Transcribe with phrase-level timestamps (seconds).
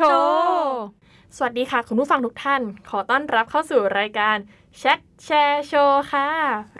[0.00, 0.80] โชว์
[1.36, 4.36] สวัสดีค่ะ คุณผู้ฟังทุกท่าน ขอต้อนรับเข้าสู่รายการ
[4.78, 6.28] แชทแชร์โชว์ค่ะ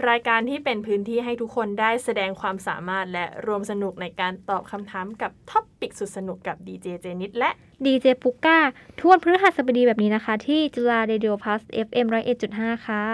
[0.08, 7.50] รายการที่เป็นพื้นที่ให้ทุกคนได้แสดงความสามารถและร่วมสนุกในการตอบคำถามกับ topic สุดสนุกกับดีเจเจนิดและ
[7.86, 8.58] ดีเจปุก้า
[9.00, 12.06] ทุกวันพฤหัสบดีแบบนี้นะคะ ที่จุฬา Radio Plus FM
[12.46, 13.04] 101.5 ค่ะ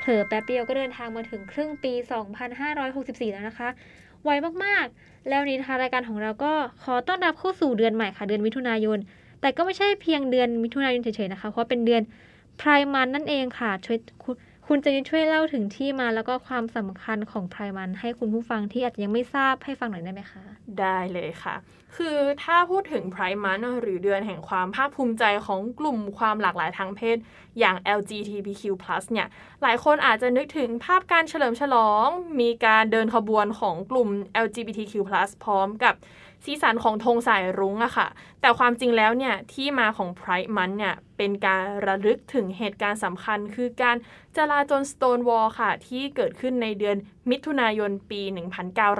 [0.00, 1.92] เผลอแป๊บเดียวก็เดินทางมาถึงครึ่งปี
[2.62, 3.68] 2564 แล้วนะคะ
[4.24, 4.30] ไว
[4.64, 8.98] มากๆ แล้วนี้นะคะรายการของเราก็ขอต้อนรับเข้าสู่เดือนใหม่ค่ะเดือนมิถุนายน
[9.40, 12.02] แต่ก็ไม่ใช่เพียงเดือนมิถุนายนเฉยๆนะคะ เพราะเป็นเดือน
[12.58, 13.98] ไพร์มันนั่นเองค่ะช่วย
[14.66, 20.42] คุณคุณเจนิช่วยเล่าถึงที่มาแล้วก็ความสำคัญของไพร์มันให้คุณผู้ฟังที่อาจจะยังไม่ทราบให้ฟังหน่อยได้ไหมคะ
[20.80, 21.54] ได้เลยค่ะ
[21.96, 27.16] คือถ้าพูดถึงไพร์มันหรือเดือนแห่งความภาคภูมิใจของกลุ่มความหลากหลายทางเพศ
[27.58, 28.62] อย่าง LGBTQ+
[29.12, 29.28] เนี่ย
[29.62, 32.06] หลายคนอาจจะนึกถึงภาพการเฉลิมฉลอง
[32.40, 34.08] มีการเดินขบวนของกลุ่ม
[34.44, 34.94] LGBTQ+
[35.44, 35.94] พร้อมกับ
[36.44, 38.08] สีสันของธงสายรุ้งอะค่ะ
[38.40, 43.96] แต่ความจริงแล้วเนี่ยที่มาของ Pride Month เนี่ยเป็นการระลึกถึงเหตุการณ์สำคัญ คือการ
[44.36, 46.96] จลาจล Stonewall ค่ะ ที่เกิดขึ้นในเดือน
[47.30, 48.20] มิถุนายนปี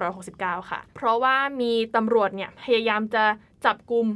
[0.01, 3.25] 1969 ค่ะ เพราะว่ามีตำรวจเนี่ยพยายามจะ
[3.65, 4.07] จับกลุ่ม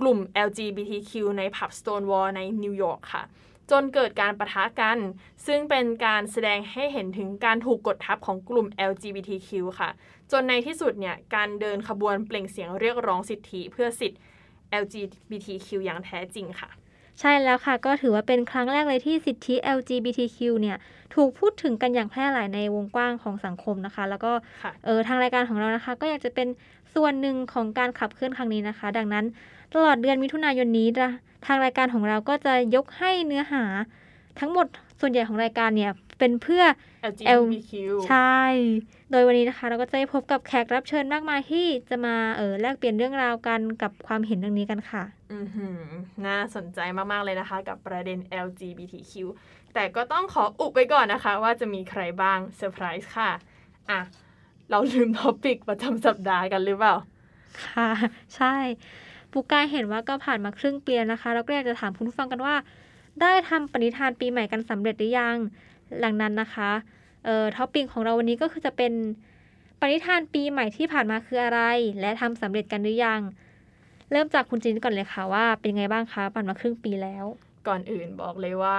[0.00, 3.22] กลุ่ม LGBTQ ในผับ Stonewall ในนิวยอร์กค่ะ
[3.70, 4.98] จนเกิดการประทะกัน
[5.46, 9.50] ซึ่งเป็นการแสดงให้เห็นถึงการถูกกดทับของกลุ่ม LGBTQ
[9.80, 9.90] ค่ะ
[10.32, 14.18] จนในที่สุดเนี่ยการเดินขบวนเปล่งเสียงเรียกร้องสิทธิเพื่อสิทธิ
[14.82, 16.70] LGBTQ อย่างแท้จริงค่ะ
[17.20, 20.76] ใช่แล้วค่ะ ก็ถือว่าเป็นครั้งแรกเลยที่สิทธิ LGBTQ เนี่ย
[21.14, 26.48] ถูกพูดถึงกันอย่างแพร่หลายในวงกว้างของสังคมนะคะ แล้วก็ค่ะเออทางรายการของเรานะคะ ก็อยากจะเป็น
[26.94, 29.24] ส่วนหนึ่งของการขับเคลื่อนครั้งนี้นะคะ ดังนั้น
[29.74, 31.10] ตลอดเดือนมิถุนายนนี้นะ
[31.46, 33.64] ทางรายการของเราก็จะยกให้เนื้อหา
[34.40, 34.66] ทั้งหมด
[35.00, 36.62] ส่วนใหญ่ของรายการเนี่ยเป็นเพื่อ
[37.10, 37.72] LGBTQ
[38.08, 38.40] ใช่
[39.10, 45.80] โดยวันนี้นะคะ เราก็จะได้พบกับแขกรับเชิญมากมายที่จะมาเออแลกเปลี่ยนเรื่องราวกันกับความเห็นเรื่องนี้กันค่ะ อือหือ
[46.26, 46.78] น่าสนใจ
[47.12, 49.12] มาก ๆ เลยนะคะ กับประเด็น LGBTQ
[49.74, 53.30] แต่ก็ต้องขออุบไปก่อนนะคะ ว่าจะมีใครบ้างเซอร์ไพรส์ค่ะ
[53.90, 54.00] อะ
[54.70, 56.94] เราลืมท็อปิกประจำสัปดาห์กันหรือเปล่า
[57.66, 57.90] ค่ะ
[58.36, 58.54] ใช่
[59.38, 62.54] ปุกกายเห็นว่าก็ผ่านมาครึ่งปีแล้วนะคะเราก็อยากจะถามคุณผู้ฟังกันว่า
[63.20, 65.36] ได้ทำปณิธานปีใหม่กันสำเร็จหรือยัง
[66.00, 66.70] หลังนั้นนะคะ
[67.24, 68.92] เอ่อท็อปิกของเราวันนี้ก็คือจะเป็น
[69.80, 71.60] ปณิธานปีใหม่ที่ผ่านมาคืออะไร
[72.00, 73.20] และทำสำเร็จกันหรือยัง
[74.10, 77.24] เริ่มจากคุณจินก่อนเลยค่ะว่าเป็นไงบ้างคะผ่านมาครึ่งปีแล้ว
[77.68, 78.76] ก่อนอื่นบอกเลยว่า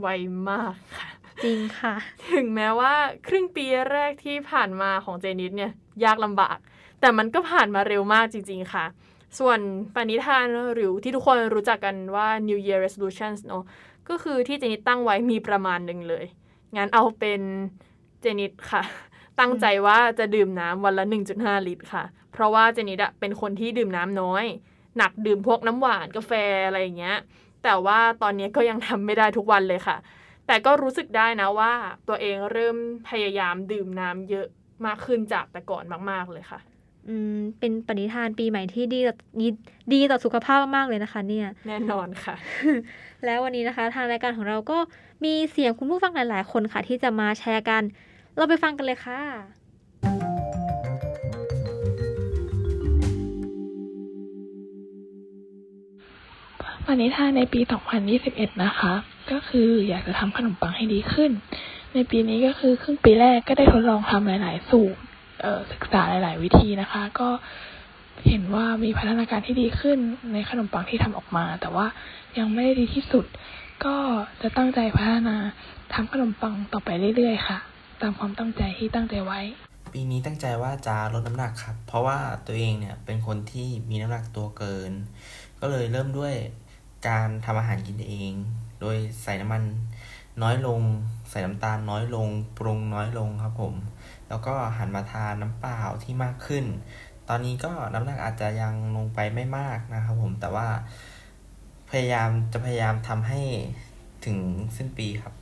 [0.00, 0.06] ไว
[0.48, 1.08] มากค่ะ
[1.44, 1.94] จริงค่ะ
[2.32, 2.92] ถึงแม้ว่า
[3.28, 5.72] ครึ่งปีแรกที่ผ่านมาของเจนิดเนี่ย
[6.04, 6.58] ยากลำบาก
[7.00, 8.86] แต่มันก็ผ่านมาเร็วมากจริง ๆ ค่ะ
[9.38, 9.58] ส่วน
[9.94, 13.64] ปณิธานหรือที่ทุกคนรู้จักกันว่า New Year Resolutions เนอะ
[14.08, 16.24] ก็คือที่เจนิดตั้งไว้มีประมาณหนึ่งเลย
[16.76, 17.40] งั้นเอาเป็น
[18.20, 18.82] เจนิดค่ะ
[19.40, 21.04] ตั้งใจว่าจะดื่มน้ำวันละ
[21.36, 24.44] 1.5 ลิตรค่ะ เพราะว่าเจนิดอะเป็นคนที่ดื่มน้ำน้อย
[24.96, 26.32] หนักดื่มพวกน้ำหวานกาแฟ
[26.66, 27.16] อะไรอย่างเงี้ย
[27.64, 29.96] แต่ว่าตอนนี้ก็ยังทำไม่ได้ทุกวันเลยค่ะ
[30.46, 31.72] แต่ก็รู้สึกได้นะว่า
[32.08, 32.76] ตัวเองเริ่ม
[33.08, 34.46] พยายามดื่มน้ำเยอะ
[34.86, 36.60] มากขึ้นจากแต่ก่อนมาก ๆเลยค่ะ
[37.58, 39.48] เป็นปณิธานปีใหม่ที่ดีต่อดี
[39.92, 42.34] ดีต่อสุขภาพมากๆเลยนะคะ เนี่ย แน่นอนค่ะ
[43.24, 44.78] แล้ววันนี้นะคะ ทางรายการของเราก็
[45.24, 47.82] มีเสียงคุณผู้ฟังหลาย ๆ คนค่ะ ที่จะมาแชร์กัน
[48.36, 49.20] เราไปฟังกันเลยค่ะ
[56.86, 57.60] วันนี้ทานในปี
[58.12, 58.92] 2021 นะคะ
[59.30, 61.30] ก็คืออยากจะทำขนมปังให้ดีขึ้น
[61.94, 65.15] ในปีนี้ก็คือครึ่งปีแรกก็ได้ทดลองทำหลาย ๆ สูตรเอ่อ
[65.72, 67.28] ศึกษาหลาย ๆ วิธีนะคะ ก็
[68.28, 69.98] เห็นว่ามีพัฒนาการที่ดีขึ้น
[70.32, 71.86] ในขนมปังที่ทำออกมา แต่ว่า
[72.38, 73.24] ยังไม่ได้ดีที่สุด
[73.84, 73.96] ก็
[74.42, 75.36] จะตั้งใจพัฒนา
[75.94, 77.58] ทำขนมปังต่อไปเรื่อย ๆ ค่ะ
[78.02, 79.40] ตามความตั้งใจที่ตั้งใจไว้
[79.92, 84.92] ปีนี้ตั้งใจว่าจะลดน้ำหนักครับ เพราะว่าตัวเองเนี่ยเป็นคนที่มีน้ำหนักตัวเกิน
[85.60, 86.34] ก็เลยเริ่มด้วย
[87.08, 88.32] การทำอาหารกินเอง
[88.80, 89.62] โดยใส่น้ำมัน
[90.42, 90.80] น้อยลง
[91.30, 92.28] ใส่น้ำตาลน้อยลง
[92.58, 93.74] ปรุงน้อยลงครับผม
[94.28, 96.64] แล้วก็หันมาทานน้ำเปล่าที่มากขึ้น
[97.28, 100.68] ตอนนี้ก็น้ำหนักอาจจะยังลงไปไม่มากนะครับผมแต่ว่า
[101.90, 103.40] พยายามจะพยายามทำให้
[104.24, 104.38] ถึง
[104.76, 105.34] สิ้นปีครับ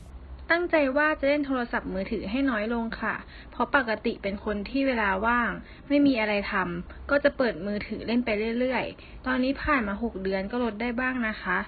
[0.51, 3.15] ตั้งใจว่าจะเล่นโทรศัพท์มือถือให้น้อยลงค่ะ
[3.51, 5.51] เพราะปกติเป็นคนที่เวลาว่าง
[5.89, 11.59] ไม่มีอะไรทำก็จะเปิดมือถือเล่นไปเรื่อยๆ ตอนนี้ผ่านมาหกเดือนก็ลดได้บ้างนะคะ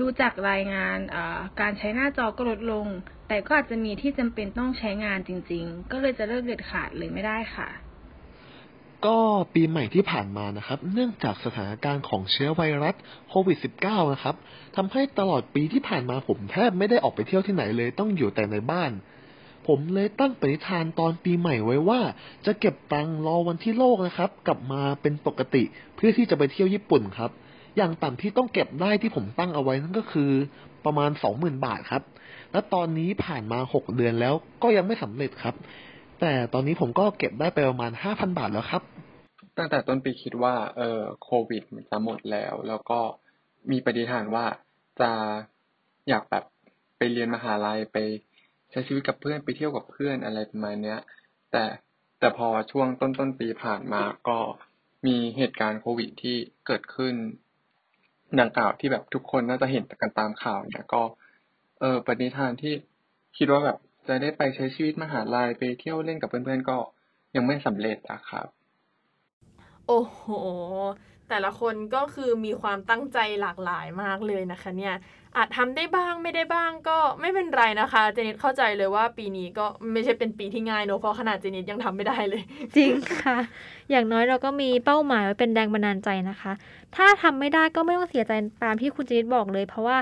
[0.00, 0.98] ดูจากรายงาน
[1.60, 2.86] การใช้หน้าจอก็ลดลง
[3.28, 7.68] แต่ก็อาจจะมีที่จำเป็นต้องใช้งานจริง ๆ ก็เลยจะเลิกเด็ดขาดเลยไม่ได้ค่ะ
[9.06, 9.18] ก็
[9.54, 12.94] ปีใหม่ที่ผ่านมานะครับ เนื่องจากสถานการณ์ของเชื้อไวรัส
[13.28, 14.36] โควิด -19 นะครับ
[14.76, 18.90] ทำให้ตลอดปีที่ผ่านมาผมแทบไม่ได้ออกไปเที่ยวที่ไหนเลยต้องอยู่แต่ในบ้าน
[19.66, 22.00] ผมเลยตั้งปณิธานตอนปีใหม่ไว้ว่า
[22.46, 25.62] จะเก็บตังค์รอวันที่โลกนะครับ กลับมาเป็นปกติ
[25.96, 27.30] เพื่อที่จะไปเที่ยวญี่ปุ่นครับ
[27.78, 30.30] อย่างต่ำที่ต้องเก็บได้ที่ผมตั้งเอาไว้นั่นก็คือ
[30.84, 32.02] ประมาณสองหมื่นบาทครับ
[32.52, 35.54] และตอนนี้ผ่านมาหกเดือนแล้วก็ยังไม่สำเร็จครับ
[36.20, 38.82] แต่ตอนนี้ผมก็เก็บได้ไปประมาณห้าพันบาทแล้วครับ
[39.58, 42.98] ตั้งแต่ต้นปีคิดว่าเออโควิดมันจะหมดแล้ว แล้วก็
[43.70, 44.46] มีปฏิฐานว่า
[45.00, 45.10] จะ
[46.08, 46.44] อยากแบบ
[46.96, 47.96] ไปเรียนมหาลัยไป
[48.70, 50.98] ใช้ชีวิตกับเพื่อนไปเที่ยวกับเพื่อนอะไรประมาณเนี้ย
[51.52, 51.64] แต่
[52.18, 54.38] แต่พอช่วงต้นต้นปีผ่านมาก็
[55.06, 56.36] มีเหตุการณ์โควิดที่
[56.66, 57.14] เกิดขึ้น
[58.40, 61.02] ดังกล่าวที่แบบทุกคนน่าจะเห็นกันตามข่าวเนี่ย ก็
[61.80, 62.74] เออปณิธานที่
[63.36, 63.78] คิดว่าแบบ
[64.08, 66.76] จะได้ไปใช้ชีวิตมหาลัยไปเที่ยวเล่นกับเพื่อนๆก็
[67.36, 68.46] ยังไม่สำเร็จอะครับ
[69.86, 70.22] โอ้โห
[71.28, 74.94] แต่ละคนก็คือมีความตั้งใจหลากหลายมากเลยนะคะเนี่ย
[75.36, 82.42] อาจทำได้บ้างไม่ได้บ้างก็ไม่เป็นไรนะคะ เจนิตเข้าใจเลยว่าปีนี้ก็ไม่ใช่เป็นปีที่ง่ายเนอะเพราะขนาดเจนิตยังทำไม่ได้เลย
[82.76, 83.38] จริงค่ะ
[83.90, 86.52] อย่างน้อยเราก็มีเป้าหมายไว้เป็นแรงบันดาลใจนะคะ
[86.96, 88.32] ถ้าทำไม่ได้ก็ไม่ต้องเสียใจ
[88.64, 89.98] ตามที่คุณเจนิตบอกเลย เพราะว่า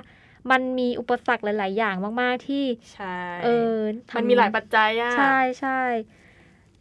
[0.50, 2.64] มันมีอุปสรรคหลาย ๆ อย่างมาก ๆ ที่
[2.94, 3.76] ใช่เออ
[4.10, 5.80] ทำมันมีหลายปัจจัยอะใช่ใช่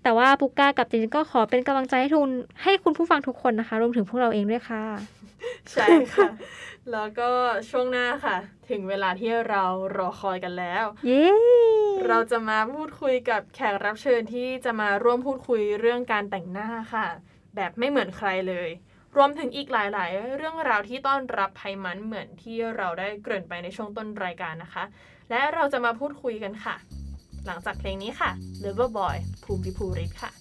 [0.06, 2.30] แต่ว่าปุกก้ากับเจนก็ขอเป็นกำลังใจให้ทุน
[2.64, 4.84] ให้คุณผู้ฟังทุกคนนะคะ รวมถึงพวกเราเองด้วยค่ะ
[5.72, 6.30] ใช่ค่ะ
[6.92, 7.30] แล้วก็
[7.70, 8.38] ช่วงหน้าค่ะ
[8.70, 9.64] ถึงเวลาที่เรา
[9.98, 11.26] รอคอยกันแล้ว เย้
[12.08, 17.08] เราจะมาพูดคุยกับแขกรับเชิญที่จะมาร่วมพูดคุยเรื่องการแต่งหน้าค่ะ
[17.56, 18.70] แบบไม่เหมือนใครเลย
[19.16, 24.84] รวมถึงอีกหลาย ๆ เรื่องราวที่ต้อนรับภัยมันเหมือนที่เราได้เกริ่นไปในช่วงต้นรายการนะคะ
[25.30, 26.78] และเราจะมาพูดคุยกันค่ะ
[27.46, 28.30] หลังจากเพลงนี้ค่ะ
[28.64, 30.32] Lover Boy ภูมิพิภูริศค่ะ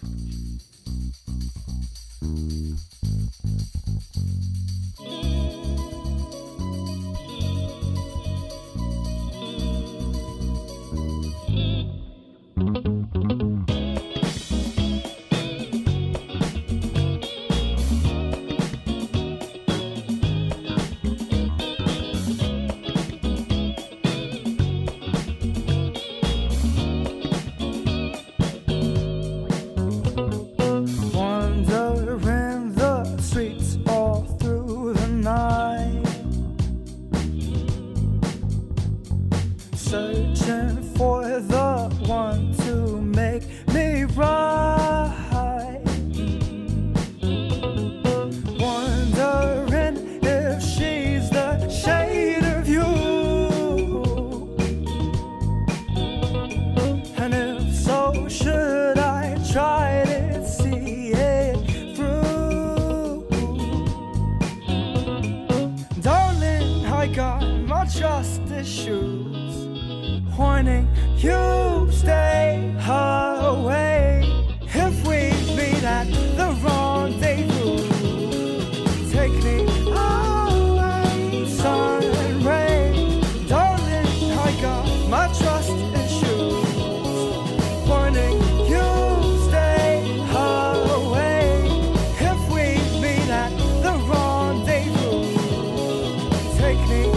[96.76, 97.13] technique.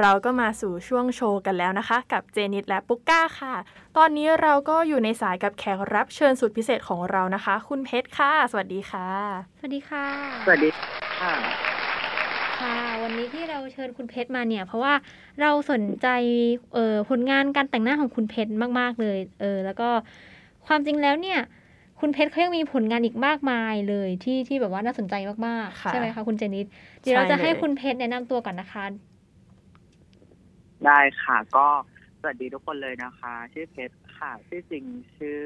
[0.00, 3.54] เราก็มาสู่ช่วงโชว์กันแล้วนะคะ กับเจนิตและปุ๊กก้าค่ะ
[3.96, 9.08] ตอนนี้เราก็อยู่ในสายกับแขกรับเชิญสุดพิเศษของเรานะคะ คุณเพชรค่ะ สวัสดีค่ะ
[9.58, 10.06] สวัสดีค่ะ
[10.46, 11.32] สวัสดีค่ะ
[12.60, 14.94] ค่ะ วันนี้ที่เราเชิญคุณเพชรมาเนี่ย เพราะว่า
[15.40, 16.08] เราสนใจ
[16.74, 19.88] เอ่อผลงานการแต่งหน้าของคุณเพชรมาก ๆ เลยเออแล้วก็
[20.66, 21.40] ความจริงแล้วเนี่ย
[22.00, 25.14] คุณเพชรเขายังมีผลงานอีกมากมายเลยที่ที่แบบว่าน่าสนใจ
[25.46, 26.66] มากๆค่ะใช่ไหมคะคุณเจนิด
[27.02, 28.84] เดี๋ยวเราจะใช่เลยให้คุณเพชรแนะนำตัวก่อนนะคะ
[30.86, 31.66] ได้ค่ะ ก็
[32.20, 34.84] สวัสดีทุกคนเลยนะคะ ชื่อเพชรค่ะ ชื่อจริง
[35.16, 35.38] ชื่อ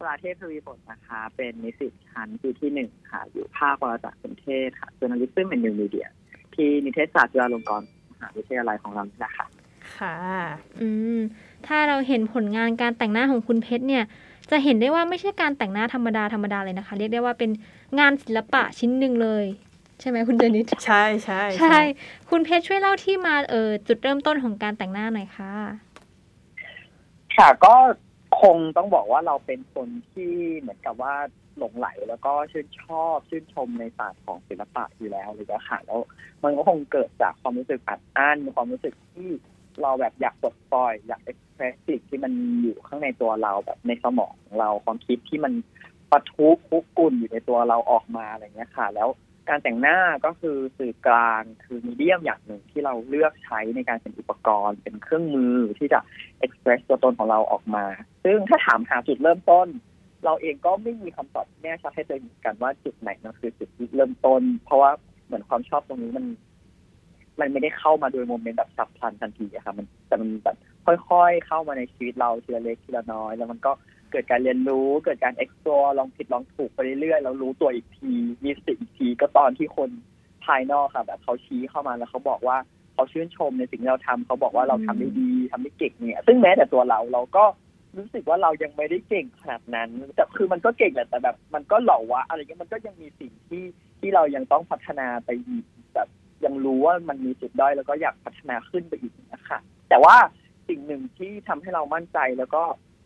[0.00, 6.06] ปราเทพทวีผลนะคะ เป็นนิสิตชั้นปีที่หนึ่งค่ะ อยู่ภาควารสารสนเทศค่ะ journalism and new media
[6.54, 9.46] ที่นิเทศศาสตร์จุฬาลงกรณ์มหาวิทยาลัยของเรานี่แหละค่ะ
[9.98, 10.16] ค่ะ
[10.80, 11.18] อืม
[11.66, 14.04] ถ้าเราเห็นผลงานการแต่งหน้าของคุณเพชรเนี่ย
[14.50, 17.50] จะเห็นได้ว่าไม่ใช่การแต่งหน้าธรรมดาธรรมดาเลยนะคะ เรียกได้ว่าเป็น
[17.98, 19.44] งานศิลปะชิ้นหนึ่งเลย
[20.00, 21.78] ใช่ไหมคุณเจนิดใช่ใช่ใช่
[22.30, 25.54] คุณเพชรช่วยเล่าที่มาเออจุดเริ่มต้นของการแต่งหน้าหน่อยค่ะ
[27.36, 27.74] ค่ะก็
[28.42, 31.14] คงต้องบอกว่าเราเป็นคนที่เหมือนกับว่า
[31.58, 36.00] หลงไหลแล้วก็ชื่นชอบชื่นชมในศาสตร์ของศิลปะอยู่แล้วเลยอะค่ะแล้ว
[36.44, 39.28] มันก็คงเกิดจากความรู้สึกอัดอั้นความรู้สึกที่
[39.82, 45.52] เราแบบอยากปลดปล่อย อยากเอ็กเพรสสิ่งที่มันอยู่ข้างในตัวเราแบบในสมองของเราความคิดที่มัน
[46.10, 49.08] ปะทุคุกกุ่นอยู่ในตัวเราออกมาอะไรเงี้ยค่ะ แล้ว
[49.48, 56.00] การแต่งหน้าก็คือสื่อกลางคือมีเดียมอย่างหนึ่งที่เราเลือกใช้ในการเป็นอุปกรณ์ เป็นเครื่องมือที่จะ
[56.38, 57.84] เอ็กเพรสตัวตนของเราออกมา
[58.24, 59.68] ซึ่งถ้าถามหาจุดเริ่มต้น
[60.24, 64.90] เราเองก็ไม่มีคำตอบแน่ชัดให้ตัวเองเหมือนกันว่าจุดไหนมันคือจุดที่เริ่มต้น เพราะว่า
[65.26, 66.26] เหมือนความชอบตรงนี้มัน
[67.40, 73.72] มันไม่ได้เข้ามาโดยโมเมนต์แบบฉับพลันทันทีอะค่ะมันแต่มันแบบค่อยๆเข้ามาในชีวิตเราทีละเล็กทีละน้อย แล้วมันก็
[74.12, 78.12] เกิดการเรียนรู้ เกิดการ explore ลองผิดลองถูกไปเรื่อยๆแล้วรู้ตัวอีกที
[78.44, 79.90] มีสติอีกทีก็ตอนที่คน
[80.44, 82.56] ภายนอกค่ะ แบบเขาชี้เข้ามาแล้วเขาบอกว่า
[82.94, 87.44] เขาชื่นชมในสิ่งที่เราทำเขาบอกว่าเราทำได้ดีทำได้เก่งเนี่ย ซึ่งแม้แต่ตัวเราเราก็
[87.96, 93.64] รู้สึกว่าเรายังไม่ได้เก่งขนาดนั้น แต่คือมันก็เก่งแหละแต่แบบ มันก็เหล่าวะอะไรเงี้ยมันก็ยังมีสิ่งที่
[94.00, 96.08] ที่เรายังต้องพัฒนาไปอีกแบบ
[96.44, 100.16] ยังรู้ว่ามันมีจุดด้อยแล้วก็อยากพัฒนาขึ้นไปอีกนะคะแต่ว่า
[100.68, 102.62] สิ่งหนึ่งที่ทำให้เรามั่นใจแล้วก็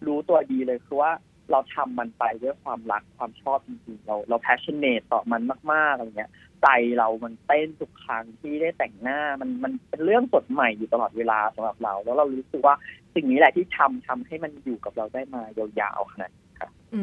[0.06, 1.12] รู้ตัวดีเลยคือว่า
[1.50, 5.42] เราทำมันไปด้วยความรักความชอบจริงๆเราเรา passionate ต่อมัน
[5.72, 6.30] มากๆอะไรเงี้ย
[6.62, 6.68] ใจ
[6.98, 12.74] เรามันเต้นทุกครั้งที่ได้แต่งหน้ามันมันเป็นเรื่องสดใหม่อยู่ตลอดเวลาสำหรับเรา แล้วเรารู้สึกว่า
[13.14, 15.42] สิ่งนี้แหละที่ทำทำให้มันอยู่กับเราได้มา
[15.80, 17.02] ยาวๆขนาดนี้ค่ะอื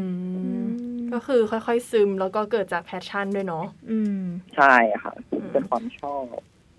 [0.63, 0.65] ม
[1.13, 4.22] ก็คือค่อยๆซึมแล้วก็เกิดจากแพชชั่นด้วยเนาะอืม
[4.56, 5.13] ใช่ค่ะ
[5.53, 6.24] เป็นความชอบ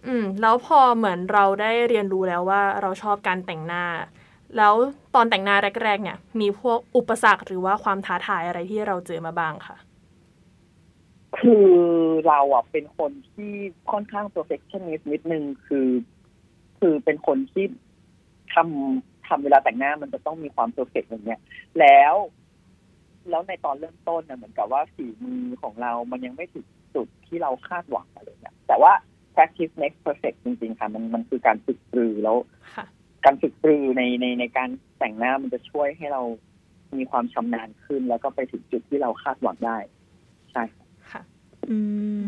[0.07, 3.85] อืม แล้วพอเหมือนเราได้เรียนรู้แล้วว่าเราชอบการแต่งหน้า
[4.57, 4.75] แล้ว
[5.15, 9.77] ตอนแต่งหน้าแรก ๆ เนี่ย มีพวกอุปสรรคหรือว่าความท้าทายอะไรที่เราเจอมาบ้างค่ะ
[11.39, 11.71] คือ
[12.29, 13.53] เราอะเป็นคนที่
[13.91, 15.89] ค่อนข้าง perfectionist นิดนึงคือ
[16.79, 17.65] คือเป็นคนที่
[18.55, 21.41] ทำทำเวลาแต่งหน้ามันจะต้องมีความ perfect อย่างเงี้ย
[21.81, 22.15] แล้ว
[23.31, 28.93] แล้วในตอนเริ่มต้นเนี่ยเหมือนกับว่าฝีมือของเรา มันยังไม่ถึงจุดที่เราคาดหวังอะไรเนี่ยแต่ว่า
[29.35, 32.37] practice makes perfect จริงๆค่ะ มันมันคือการฝึกปรือแล้ว
[32.77, 32.87] ค่ะ
[33.25, 36.23] การฝึกปรือในในในการแต่งหน้ามันจะช่วยให้เรา
[36.97, 39.79] มีความชำนาญขึ้น แล้วก็ไปถึงจุดที่เราคาดหวังได้
[40.53, 41.23] ใช่ค่ะค่ะ
[41.71, 41.79] อื
[42.21, 42.23] ม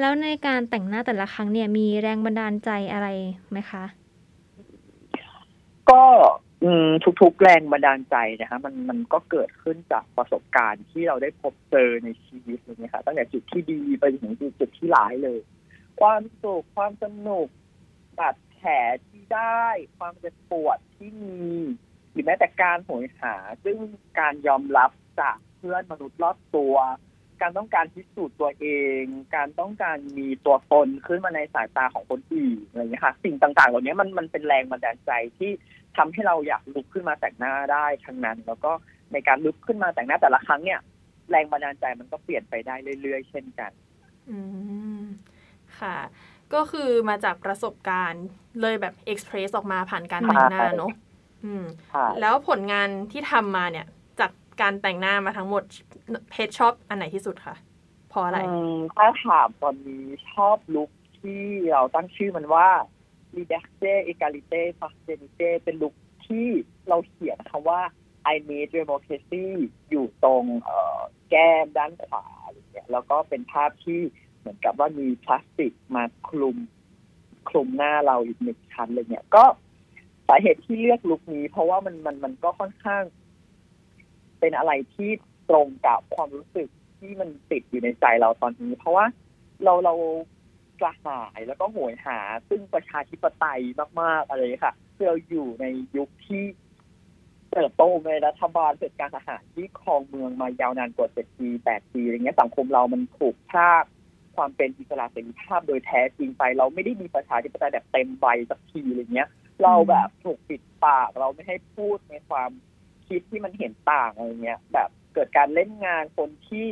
[0.00, 3.08] แล้วในการแต่งหน้าแต่ละครั้งเนี่ยมีแรงบันดาลใจอะไร
[3.50, 3.84] ไหมคะ
[5.90, 6.02] ก็
[6.64, 6.88] อืม
[7.22, 15.38] ทุกๆแรงบันดาลใจนะคะมันมันก็เกิดขึ้นจากประสบการณ์ที่เราได้พบเจอในชีวิตเลยนะคะตั้งแต่จุดที่ดีไปจนถึงจุดที่ร้ายเลย
[16.00, 17.48] ความสุขความสนุก
[18.18, 18.72] บาด แผล
[19.06, 19.64] ที่ได้
[19.98, 21.38] ความเจ็บปวดที่มี
[22.12, 23.34] หรือแม้แต่การโหยหา
[23.64, 23.76] ซึ่ง
[24.20, 26.74] การยอมรับจากเพื่อนมนุษย์รอบตัว
[27.42, 28.66] การต้องการพิสูจน์ตัวเอ
[29.00, 29.02] ง
[29.36, 35.50] การต้องการมีตัวตนขึ้นมาในสายตาของคนอื่นอะไรอย่างเงี้ยค่ะ สิ่งต่างๆ เหล่านี้มันมันเป็นแรงบันดาลใจที่
[35.96, 38.72] ทำให้เราอยากลุกขึ้นมาแต่งหน้าได้ทั้งนั้น แล้วก็
[39.12, 40.80] ในการลุกขึ้นมาแต่งหน้าแต่ละครั้งเนี่ย
[41.30, 43.72] แรงบันดาลใจมันก็เปลี่ยนไปได้เรื่อยๆ เช่นกัน
[44.30, 44.38] อื
[45.00, 45.02] ม
[45.78, 45.96] ค่ะ
[46.54, 48.24] ก็คือมาจากประสบการณ์
[48.60, 50.92] เลยแบบเอ็กเพรสออกมาผ่านการแต่งหน้าเนอะ
[51.44, 53.86] อืมค่ะแล้วผลงานที่ทำมาเนี่ย
[54.20, 55.62] จากการแต่งหน้ามาทั้งหมด
[56.30, 57.56] เพจชอบอันไหนที่สุดคะ
[58.08, 60.90] เพราะอะไรอืมถ้าถามตอนนี้ชอบลุค
[61.20, 62.68] ที่เราตั้งชื่อมันว่า
[63.36, 65.94] Liberté Égalité Fraternité เป็นลุค
[66.26, 66.46] ที่
[66.88, 67.80] เราเขียนคำว่า
[68.34, 69.44] I need democracy
[69.90, 71.00] อยู่ตรงเอ่อ
[71.30, 76.56] แก้มด้านขวาอะไรเงี้ยแล้วก็เป็นภาพที่เห มือนกับว่ามีพลาสติกมาคลุม
[77.48, 79.44] คลุมหน้าเราอีกหนึ่งชั้นอะไรเงี้ยก็
[80.28, 83.02] สาเหตุที่เลือกลุคนี้ เพราะว่ามันมันมันก็ค่อนข้าง
[84.40, 85.10] เป็นอะไรที่
[85.50, 89.06] ตรงกับความรู้สึกที่มันติดอยู่ในใจเราตอนนี้ เพราะว่า
[89.64, 89.94] เราเรา
[90.80, 93.62] กระหายแล้วก็โหยหา ซึ่งประชาธิปไตย
[94.00, 96.44] มากๆอะไรค่ะคือเราอยู่ในยุคที่
[97.50, 103.84] เติบโตในรัฐบาลเผด็จการทหารที่ครองเมืองมายาวนานกว่าเจ็ดปีแปดปีอะไรเงี้ยสังคมเรามันถูกพาก
[104.38, 109.28] ความเป็นอิสระเสรีภาพโดยแท้จริงไป เราไม่ได้มีประชาธิปไตยแบบเต็มใบสักทีอะไรเงี้ย
[109.62, 112.50] เราแบบถูกปิดปากเราไม่ให้พูดในความ
[113.08, 116.66] คิดที่มันเห็นต่างอะไรเงี้ย แบบเกิดการเล่นงานคนที่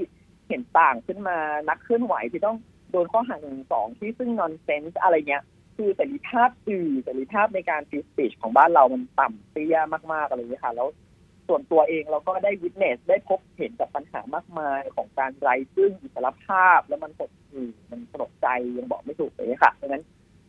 [0.49, 2.57] เห็นต่างขึ้นมานักเคลื่อนไหวที่ต้อง
[2.91, 5.45] โดนข้อหาหนึ่งสองที่ซึ่งนอนเซนส์อะไรเงี้ย
[5.77, 9.79] คือเสรีภาพสื่อเสรีภาพในการฟิสปีชของบ้านเรามันต่ำเตี้ย
[10.13, 10.89] มากๆอะไรอย่างเงี้ยค่ะ แล้ว
[11.49, 20.03] ส่วนตัวเองเราก็ได้วิ t เนสได้พบเห็นกับปัญหามากมายของการไร้ซึ่งอิสรภาพ แล้วมันหด หู่มันสลดใจยังบอกไม่ถูกเลยค่ะดังนั้น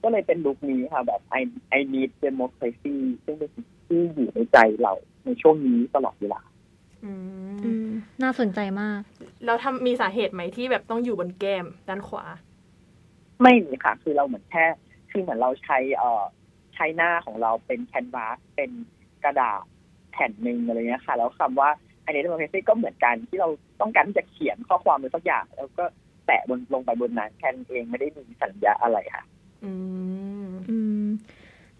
[0.03, 1.41] ก็เลยเป็นลุคนี้ค่ะ แบบ I
[1.77, 2.95] I need democracy
[3.25, 4.93] ซึ่งเป็นสิ่งที่อยู่ในใจเรา
[5.25, 6.41] ในช่วงนี้ตลอดเวลา
[7.05, 7.11] อื
[7.55, 7.89] มอืม
[8.23, 9.01] น่าสนใจมาก
[9.45, 12.25] แล้วทำมีสาเหตุไหมที่แบบต้องอยู่บนแก้มด้านขวา
[13.43, 14.65] ไม่มีค่ะ คือเราเหมือนแค่
[15.11, 16.23] คือเหมือนเราใช้เอ่อ
[16.75, 18.71] ใช้หน้าของเราเป็นแคนวาสเป็น
[19.23, 19.61] กระดาษ
[20.13, 21.69] แทผ่นหนึ่งอะไรเงี้ยค่ะ แล้วคำว่า
[22.07, 23.49] identity ก็เหมือนกันที่เรา
[23.81, 25.85] ต้องการที่จะเขียนข้อความอะไรสักอย่าง แล้วก็
[26.27, 29.23] แตะบนลงไปบนนั้นแค่นั้นเองไม่ได้มีสัญญาอะไรค่ะ
[29.63, 29.71] อื
[30.45, 31.05] มอืม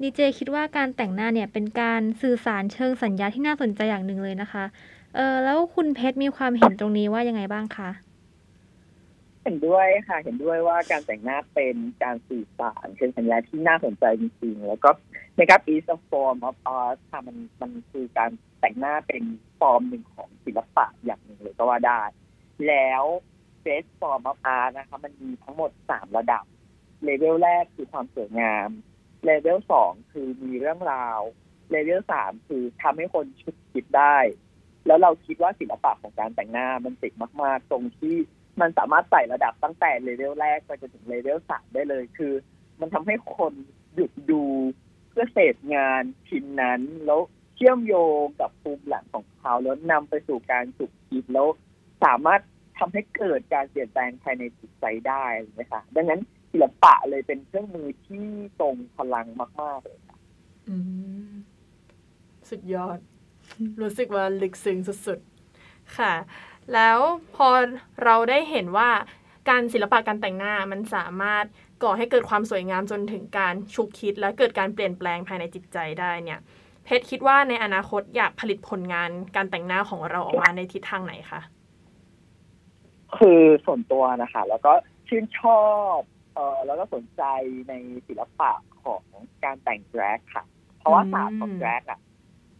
[0.02, 4.64] ดีเจคิดว่าการแต่งหน้าเนี่ยเป็นการสื่อสารเชิงสัญญาที่น่าสนใจอย่างหนึ่งเลยนะคะ
[5.16, 7.90] เออแล้วคุณเพชรมีความเห็นตรงนี้ว่ายังไงบ้างคะ
[9.44, 14.90] เห็นด้วยค่ะเห็นด้วยว่าการแต่งหน้าเป็นการสื่อสารเชิงสัญญาที่น่าสนใจจริงๆ แล้วก็
[15.38, 19.24] makeup is a form of art ค่ะมันมันคือการแต่งหน้าเป็น
[19.60, 22.02] ฟอร์มหนึ่งของศิลปะอย่างหนึ่งเลยก็ว่าได้
[22.68, 23.04] แล้ว
[23.68, 26.44] best form of art นะคะ มันมีทั้งหมดสามระดับ
[27.04, 28.70] เลเวลแรกคือความสวยงาม
[29.26, 31.20] เลเวลสองคือมีเรื่องราว
[31.72, 34.18] เลเวลสามคือทำให้คนฉุกคิดได้
[34.88, 38.16] แล้วเราคิดว่าศิลปะของการแต่งหน้ามันติดมาก ๆ ตรงที่
[38.62, 42.34] มันสามารถไต่ระดับตั้งแต่เลเวลแรกไปจนถึงเลเวลสามได้เลย คือ
[42.80, 43.54] มันทำให้คน
[43.96, 44.44] หยุดดู
[45.10, 47.22] เพื่อเสพงานชิ้นนั้นแล้ว
[47.56, 51.48] เชื่อมโยงกับภูมิหลังของเขาแล้วนำไปสู่การสุขคิดแล้ว
[52.04, 52.42] สามารถ
[52.80, 55.26] ทำให้เกิดการเปลี่ยนแปลงภายในจิตใจได้
[55.60, 58.26] นะคะดังนั้นศิลปะเลยเป็นเครื่องมือที่
[58.60, 59.28] ทรงพลัง
[59.62, 60.18] มาก ๆ เลยค่ะ
[62.50, 63.00] สุดยอด
[63.82, 65.20] รู้สึกว่าลึกซึ้งสุด
[65.58, 66.14] ๆ ค่ะ
[66.74, 67.00] แล้ว
[67.36, 67.50] พอ
[68.04, 68.90] เราได้เห็นว่า
[69.50, 71.46] การศิลปะการแต่งหน้ามันสามารถ
[71.84, 76.40] ก่อให้เกิดความสวยงามจนถึงการชุกคิด และเกิดการเปลี่ยนแปลงภายในจิตใจได้เนี่ย
[76.84, 81.42] เพชรคิดว่าในอนาคตอยากผลิตผลงานการแต่งหน้าของเราออกมาในทิศทางไหนคะ
[83.18, 84.74] คือส่วนตัวนะคะ แล้วก็
[85.08, 85.64] ชื่นชอ
[85.98, 86.00] บ
[86.36, 87.24] เออแล้วก็สนใจ
[87.70, 87.74] ใน
[88.08, 88.52] ศิลปะ
[88.84, 89.04] ของ
[89.44, 90.44] การแต่งแดรกค่ะ
[90.80, 92.00] เพราะว่าอืมศาสตร์ของแดรกอะ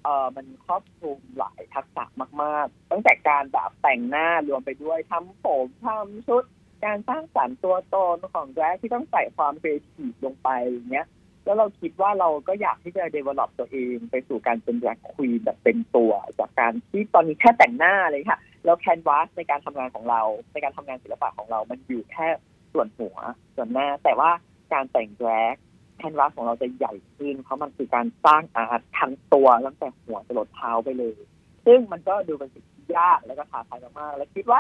[0.04, 2.04] เออมันครอบคลุมหลายทักษะ
[2.44, 6.44] มาก ๆ ตั้งแต่การแบบแต่งหน้ารวมไปด้วยทำผมทำชุด
[6.86, 11.08] การสร้างสรรค์ตัวตนของ drag ที่ต้องใส่ความครีเอทีฟลงไปอย่างเงี้ย
[11.46, 20.22] แล้วเราคิดว่าเราก็อยากที่จะ develop ตัวเอง ไปสู่การเป็น drag queen แบบเป็นตัว จากการที่ตอนนี้แค่แต่งหน้าเลยค่ะ แล้ว canvas ในการทำงานของเรา
[20.54, 22.28] ในการทำงานศิลปะของเรา มันอยู่แค่
[22.74, 23.16] ส่วนหัว
[23.56, 24.32] ส่วนหน้า แต่ว่า
[24.74, 25.56] การแต่ง drag
[25.98, 31.18] canvas ของเราจะใหญ่ขึ้น เพราะมันคือการสร้าง art ทั้งตัวตั้งแต่หัวจรดเท้าไปเลย
[31.66, 34.60] ซึ่งมันก็ดูเป็นสิ่งที่ยากแล้วก็ท้าทายมากๆ และคิดว่า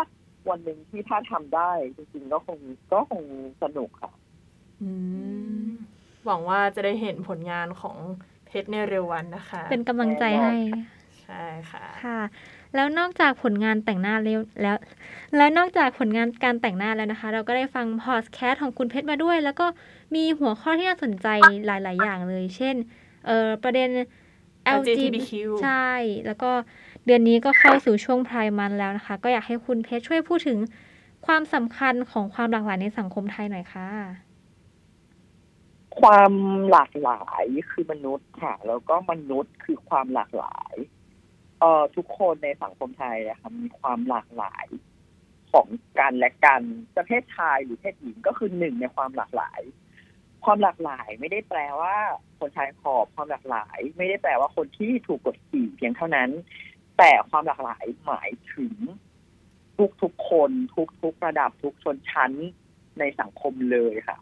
[0.49, 2.59] วันหนึ่งที่ถ้าทำได้จริงๆก็คง
[2.91, 3.23] ก็คง
[3.63, 4.11] สนุกค่ะ
[4.81, 4.91] อื
[5.65, 5.67] ม
[6.25, 7.97] หวังว่าจะได้เห็นผลงานของ
[8.47, 10.55] เพชรในเร็ววันนะคะ เป็นกำลังใจให้
[11.23, 12.19] ใช่ค่ะค่ะ
[12.75, 14.77] แล้วนอกจากผลงานแต่งหน้าแล้วแล้ว
[15.37, 19.65] แล้วนอกจากผลงานการแต่งหน้าแล้วนะคะ เราก็ได้ฟังพอดแคสต์ของคุณเพชรมาด้วย แล้วก็
[20.15, 21.27] มีหัวข้อที่น่าสนใจ
[21.65, 22.75] หลาย ๆ อย่างเลย เช่น
[23.25, 23.89] เอ่อประเด็น
[24.77, 25.31] LGBTQ
[25.63, 25.91] ใช่
[26.25, 26.51] แล้วก็
[27.05, 30.57] เดือนนี้ก็เข้าสู่ช่วงพรายมันแล้วนะคะ ก็อยากให้คุณเพชรช่วยพูดถึง
[31.25, 33.89] ความสำคัญของความหลากหลายในสังคมไทยหน่อยค่ะ
[35.99, 36.33] ความ
[36.71, 40.75] หลากหลายคือมนุษย์ค่ะ แล้วก็มนุษย์คือความหลากหลาย
[41.59, 44.67] เอ่อทุกคนในสังคมไทยนะคะมีความหลากหลาย
[45.51, 45.67] ของ
[45.99, 46.61] กันและกัน
[46.95, 49.61] จะเพศชายหรือเพศหญิงก็คือหนึ่งในความหลากหลาย
[50.45, 51.95] ความหลากหลายไม่ได้แปลว่า
[52.39, 56.29] คนชายขอบความหลากหลาย ไม่ได้แปลว่าคนที่ถูกกดขี่เพียงเท่านั้น
[56.97, 58.73] แต่ความหลากหลายหมายถึง
[59.77, 62.31] ทุกทุกคนทุกทุกระดับทุกชนชั้น
[62.99, 64.17] ในสังคมเลยค่ะ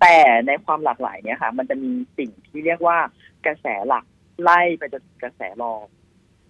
[0.00, 0.16] แต่
[0.46, 2.98] ในความหลากหลายเนี่ยค่ะ มันจะมีสิ่งที่เรียกว่า
[3.46, 4.04] กระแสหลัก
[4.42, 5.84] ไล่ไปจนกระแสรอง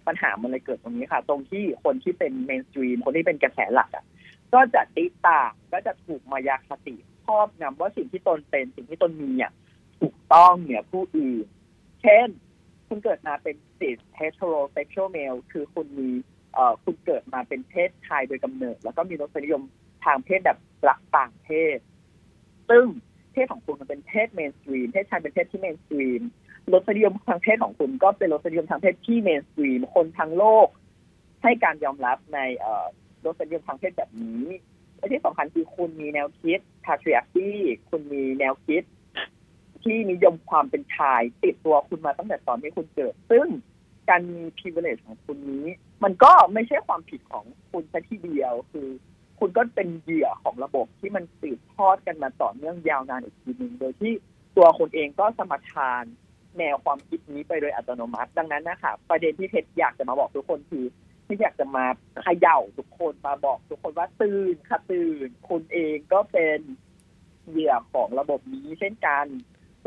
[0.09, 4.05] ปัญหามันเลยเกิดตรงนี้ค่ะ ตรงที่คนที่เป็นเมนสตรีมคนที่เป็นกระแสหลักอะ
[4.53, 6.95] ก็จะติดตามก็จะถูกมายาคติ
[7.25, 9.51] ครอบงำว่าสิ่งที่ตนเป็นสิ่งที่ตนมีอะ
[9.99, 11.45] ถูกต้องเหนือผู้อื่น
[12.01, 12.27] เช่น
[12.87, 16.09] คุณเกิดมาเป็น cis heterosexual male คือคุณมี
[16.53, 19.63] เอ่อคุณเกิดมาเป็นเพศชายโดยกำเนิด แล้วก็มีรสนิยม
[20.05, 21.79] ทางเพศแบบรักต่างเพศ
[22.69, 22.85] ซึ่ง
[23.33, 26.21] เพศของคุณมันเป็นเพศ mainstream เพศชายเป็นเพศที่ mainstream
[26.73, 30.67] รสนิยมทางเพศของคุณก็เป็นรสนิยมทางเพศที่ mainstream คนทั้งโลก
[31.43, 32.85] ให้การยอมรับในเอ่อ
[33.25, 34.43] รสนิยมทางเพศแบบนี้
[34.97, 37.49] และที่สำคัญคือคุณมีแนวคิด patriarchy
[37.89, 38.83] คุณมีแนวคิด
[39.83, 43.47] ที่นิยมความเป็นชาย ติดตัวคุณมาตั้งแต่ตอนที่คุณเกิด ซึ่ง
[44.09, 45.65] การมี privilege ของคุณนี้
[46.03, 48.87] มันก็ไม่ใช่ความผิดของคุณซะทีเดียวคือ
[49.39, 54.13] คุณก็เป็นเหยื่อของระบบที่มันสืบทอดกันมาต่อเนื่องยาวนานอีกทีหนึ่งโดยที่
[54.57, 56.03] ตัวคุณเองก็สมทาน
[56.57, 60.85] แนวความคิดนี้ไปโดยอัตโนมัติ ดังนั้นนะคะประเด็นที่เพชรอยากจะมาบอกทุกคนคือ
[61.25, 61.85] ที่อยากจะมา
[62.21, 66.59] เขย่าทุกคนมาบอกทุกคนว่าตื่นค่ะตื่นคุณเองก็เป็น
[67.47, 69.25] เหยื่อของระบบนี้ เช่นกัน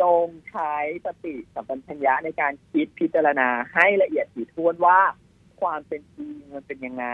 [0.00, 0.74] จงใช้
[1.06, 5.00] สติสัมปชัญญะในการคิดพิจารณาให้ละเอียดถี่ถ้วนว่า
[5.60, 7.06] ความเป็นจริงมันเป็นยังไง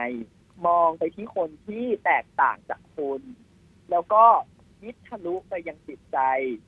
[0.67, 3.23] มองไปที่คนที่แตกต่างจากคุณ
[3.91, 4.25] แล้วก็
[4.83, 6.19] ยิดทะลุไปยังจิตใจ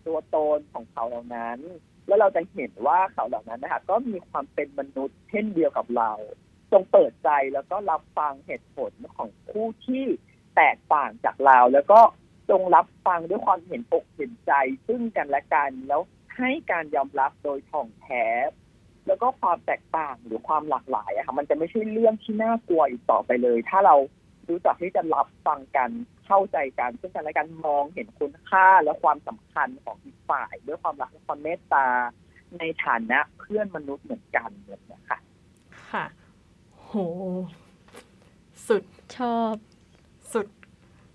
[0.06, 1.58] ตัวตนของเขาเหล่านั้น
[2.10, 6.10] แล้วเราจะเห็นว่าเขาเหล่านั้นนะคะก็มีความเป็นมนุษย์เช่นเดียวกับเรา
[6.72, 10.04] จงเปิดใจแล้วก็รับฟังเหตุผลของผู้ที่
[10.56, 12.00] แตกต่างจากเรา แล้วก็
[12.50, 14.52] จงรับฟังด้วยความเห็นอกเห็นใจ
[14.86, 16.00] ซึ่งกันและกันแล้ว
[16.36, 18.26] ให้การยอมรับโดยถ่องแท้
[19.06, 23.96] แล้วก็ความแตกต่างหรือความหลากหลายอะค่ะมันจะไม่ใช่เรื่องที่น่ากลัวอีกต่อไปเลย ถ้าเรา
[24.50, 25.90] รู้จักที่จะรับฟังกัน
[26.26, 31.86] เข้าใจกันซึ่งกันและกันมองเห็นคุณค่าและความสำคัญของอีกฝ่าย ด้วยความรักและความเมตตา
[32.58, 35.18] ในฐานะเพื่อนมนุษย์เหมือนกันแบบเนี้ยค่ะ
[35.90, 36.04] ค่ะ
[36.78, 36.92] โห
[38.68, 38.84] สุด
[39.16, 39.54] ชอบ
[40.32, 40.48] สุด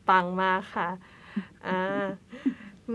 [0.09, 0.89] ปังมากค่ะ
[1.67, 2.05] อ่า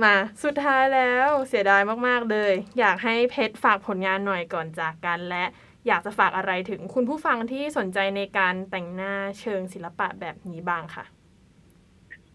[0.03, 5.45] มาสุดท้ายแล้วเสียดายมาก ๆ เลย อยากให้เพชรฝากผลงานหน่อยก่อนจากกันและ
[5.87, 11.05] อยากจะฝากอะไรถึงคุณผู้ฟังที่สนใจในการแต่งหน้าเชิงศิลปะแบบนี้บ้างค่ะ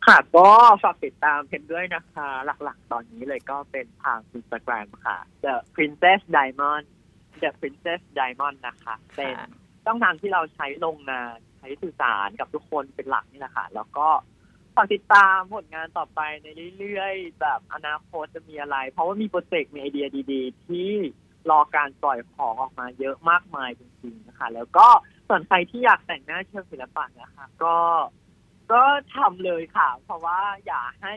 [0.06, 0.50] ค่ะก็
[0.84, 2.28] ฝากติดตามเพนด้วยนะคะ
[2.64, 6.86] หลักๆ ตอนนี้เลยก็เป็นทาง Instagram ค่ะ The Princess Diamond
[7.42, 9.36] The Princess Diamond นะคะ เป็น
[9.88, 14.08] ต้องทางที่เราใช้ลงงานใช้สื่อสารกับทุกคนเป็นหลักนี่แหละค่ะ แล้วก็
[14.76, 16.48] ฝากติดตามผลงานต่อไปใน
[16.80, 20.94] เรื่อยๆ แบบอนาคตจะมีอะไร เพราะว่ามีโปรเจกต์มีไอเดียดี ๆ ที่
[21.50, 24.88] รอการปล่อยของออกมาเยอะมากมายจริงๆนะคะ แล้วก็
[25.28, 27.78] ส่วนใครที่อยากแต่งหน้าเชิงศิลปะนะคะ ก็
[28.72, 28.82] ก็
[29.16, 31.14] ทำเลยค่ะ เพราะว่าอย่าให้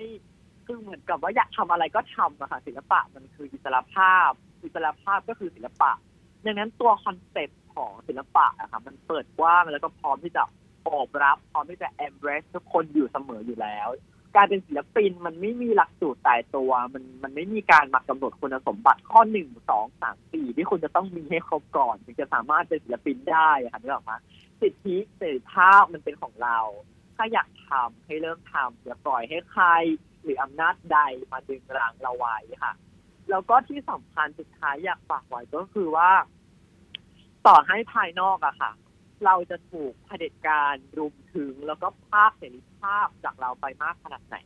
[0.66, 4.30] คือเหมือนกับว่าอยากทำอะไรก็ทำอะค่ะศิลปะมันคืออิสระภาพ
[4.62, 5.92] อิสระภาพก็คือศิลปะ
[6.44, 10.42] ดังนั้นตัวคอนเซ็ปต์ของศิลปะอะค่ะมันเปิดกว้างแล้วก็พร้อมที่จะ
[10.84, 13.88] โอบรับ พร้อมที่จะ embrace ทุกคนอยู่เสมออยู่แล้ว
[14.36, 24.12] การเป็นศิลปินมันไม่มีหลักสูตรตายตัว มันมันไม่มีการมากำหนดคุณสมบัติข้อหนึ่งสองสามสี่ที่คุณจะต้องมีให้ครบก่อน ถึงจะสามารถเป็นศิลปินได้ค่ะนึกออกไหม
[24.60, 26.58] สิทธิเสรีภาพมันเป็นของเรา
[27.16, 29.66] ถ้าอยากทำให้เริ่มทำอย่าปล่อยให้ใคร
[30.22, 30.98] หรืออำนาจใด
[31.32, 32.74] มาดึงรั้งเราไว้ค่ะ
[33.30, 36.10] แล้วก็ที่สำคัญสุดท้ายอยากฝากไว้ก็คือว่า
[37.46, 38.72] ต่อให้ภายนอกอะค่ะ
[39.24, 44.36] เราจะถูกเผด็จการรุมถึงแล้วก็ภาพเสรีภาพจากเราไปมากขนาดไหน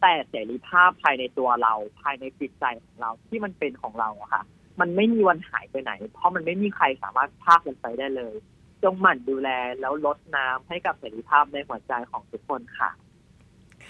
[0.00, 4.42] แต่เสรีภาพภายในตัวเราภายในจิตใจของเราที่มันเป็นของเราอะค่ะ
[4.80, 8.34] มันไม่มีวันหายไปไหน เพราะมันไม่มีใครสามารถพากมันไปได้เลย
[8.82, 9.48] จงหมั่นดูแล
[9.80, 12.90] แล้วลดน้ำให้กับเสรีภาพในหัวใจของทุกคนค่ะ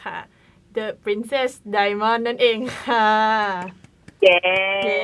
[0.03, 0.19] ค่ะ
[0.77, 3.09] The Princess Diamond นั่นเองค่ะ
[4.23, 4.39] เย้
[4.85, 5.01] เย้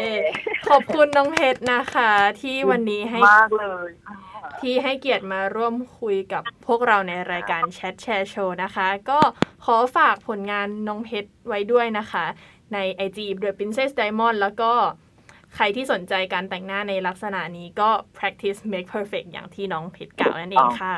[0.69, 4.15] ขอบคุณน้องเพชรนะคะ ที่วันนี้ให้มากเลยค่ะ
[4.61, 9.19] ที่ให้เกียรติมาร่วมคุยกับพวกเราในรายการแชทแชร์โชว์นะคะ ก็
[9.65, 12.25] ขอฝากผลงานน้องเพชรไว้ด้วยนะคะ
[12.75, 14.73] ใน IG The Princess Diamond แล้วก็
[15.55, 20.97] ใครที่สนใจการแต่งหน้าในลักษณะนี้ก็ practice make perfect อย่างที่น้องเพชรกล่าวนั่นเองค่ะ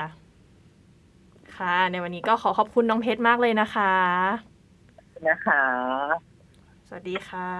[1.56, 3.92] ค่ะ ในวันนี้ก็ขอขอบคุณน้องเพชรมากเลยนะคะ
[5.28, 5.62] นะคะ
[6.88, 7.50] สวัสดีค่ะ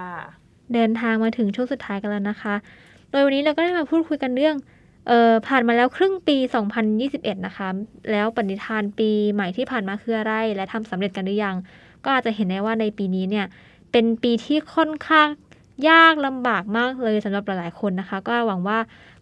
[0.74, 2.55] เดินทางมาถึงช่วงสุดท้ายกันแล้วนะคะ
[3.11, 4.57] โดยวันนี้เราก็ได้มาพูดคุยกันเรื่อง
[5.09, 6.37] เอ่อผ่านมาแล้วครึ่งปี
[6.92, 7.68] 2021 นะคะ
[8.12, 11.57] แล้วปณิธานปีใหม่ที่ผ่านมาคืออะไร และทำสำเร็จกันหรือยัง
[12.05, 13.47] ก็อาจจะเห็นได้ว่าในปีนี้เนี่ย
[13.92, 15.29] เป็นปีที่ค่อนข้าง
[15.88, 18.79] ยากลำบากมากเลยสำหรับหลายๆคนนะคะ ก็หวังว่า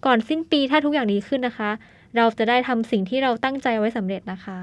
[0.06, 1.70] ก่อนสิ้นปีถ้าทุกอย่างดีขึ้นนะคะ
[2.16, 4.58] เราจะได้ทำสิ่งที่เราตั้งใจไว้สำเร็จนะคะ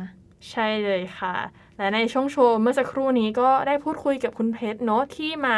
[0.50, 1.36] ใช่เลยค่ะ
[1.78, 5.56] และในช่วงโชว์เมื่อสักครู่นี้ก็ได้พูดคุยกับคุณเพชรเนาะที่มา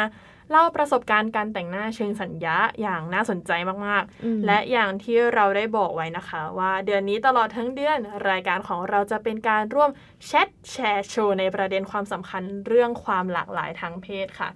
[0.50, 3.50] เล่าประสบการณ์การแต่งหน้าเชิงสัญญาอย่างน่าสนใจ
[3.86, 7.98] มากอืมๆและอย่างที่เราได้บอกไว้นะคะ ว่าเดือนนี้ตลอดทั้งเดือน
[8.30, 9.90] รายการของเราจะเป็นการร่วม
[10.26, 14.48] แชทแชร์โชว์ในประเด็นความสำคัญเรื่องความหลากหลายทางเพศค่ะ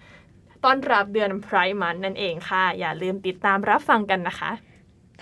[0.65, 4.51] ต้อนรับเดือนไพร์มันนั่นเองค่ะ อย่าลืมติดตามรับฟังกันนะคะ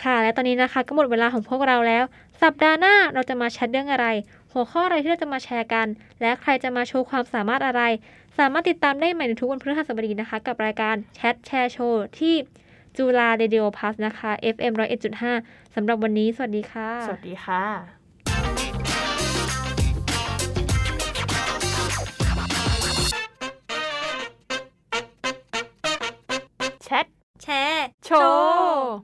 [0.03, 2.05] ค่ะ และตอนนี้นะคะก็หมดเวลาของพวกเราแล้ว
[2.43, 4.07] สัปดาห์หน้าเราจะมาแชทเรื่องอะไร
[4.53, 5.87] หัวข้ออะไรที่เราจะมาแชร์กัน
[6.21, 7.83] และใครจะมาโชว์ความสามารถอะไร
[8.39, 12.35] สามารถติดตามได้ใหม่ในทุกวันพฤหัสบดีนะคะ กับรายการแชทแชร์โชว์ที่
[12.97, 14.73] จุฬาเรดิโอพาสนะคะ FM
[15.25, 17.65] 101.5สำหรับวันนี้ สวัสดีค่ะ สวัสดีค่ะ
[26.85, 27.07] แชท
[27.43, 28.99] แชร์ โชว์